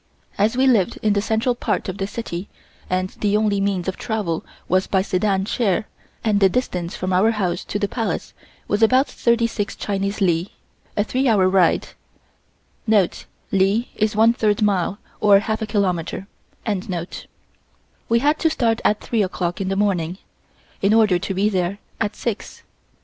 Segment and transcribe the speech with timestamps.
[0.35, 2.49] As we lived in the central part of the city
[2.89, 5.85] and the only means of travel was by sedan chair
[6.23, 8.33] and the distance from our house to the Palace
[8.67, 10.53] was about thirty six Chinese li
[10.97, 11.89] (a three hour ride),
[12.87, 13.11] we had
[18.39, 20.17] to start at three o'clock in the morning,
[20.81, 22.63] in order to be there at six.